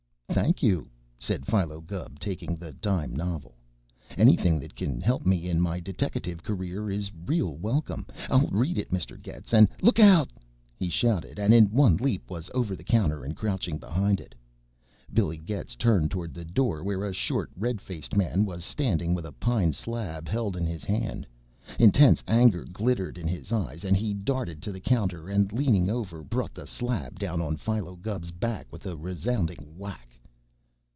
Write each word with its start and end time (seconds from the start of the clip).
"Thank 0.33 0.63
you," 0.63 0.87
said 1.19 1.45
Philo 1.45 1.81
Gubb, 1.81 2.17
taking 2.17 2.55
the 2.55 2.71
dime 2.71 3.13
novel. 3.13 3.53
"Anything 4.17 4.59
that 4.61 4.77
can 4.77 5.01
help 5.01 5.25
me 5.25 5.49
in 5.49 5.59
my 5.59 5.81
deteckative 5.81 6.41
career 6.41 6.89
is 6.89 7.11
real 7.25 7.57
welcome. 7.57 8.07
I'll 8.29 8.47
read 8.47 8.77
it, 8.77 8.91
Mr. 8.91 9.21
Getz, 9.21 9.53
and 9.53 9.67
Look 9.81 9.99
out!" 9.99 10.31
he 10.77 10.87
shouted, 10.89 11.37
and 11.37 11.53
in 11.53 11.65
one 11.65 11.97
leap 11.97 12.29
was 12.31 12.49
over 12.55 12.77
the 12.77 12.83
counter 12.83 13.25
and 13.25 13.35
crouching 13.35 13.77
behind 13.77 14.21
it. 14.21 14.33
Billy 15.13 15.37
Getz 15.37 15.75
turned 15.75 16.09
toward 16.11 16.33
the 16.33 16.45
door, 16.45 16.81
where 16.81 17.03
a 17.03 17.11
short, 17.13 17.51
red 17.57 17.81
faced 17.81 18.15
man 18.15 18.45
was 18.45 18.63
standing 18.63 19.13
with 19.13 19.25
a 19.25 19.33
pine 19.33 19.73
slab 19.73 20.29
held 20.29 20.55
in 20.55 20.65
his 20.65 20.85
hand. 20.85 21.27
Intense 21.77 22.23
anger 22.25 22.63
glittered 22.71 23.17
in 23.17 23.27
his 23.27 23.51
eyes, 23.51 23.83
and 23.83 23.97
he 23.97 24.13
darted 24.13 24.61
to 24.61 24.71
the 24.71 24.79
counter 24.79 25.27
and, 25.27 25.51
leaning 25.51 25.89
over, 25.89 26.23
brought 26.23 26.53
the 26.53 26.65
slab 26.65 27.19
down 27.19 27.41
on 27.41 27.57
Philo 27.57 27.97
Gubb's 27.97 28.31
back 28.31 28.65
with 28.71 28.85
a 28.85 28.95
resounding 28.95 29.77
whack. 29.77 30.07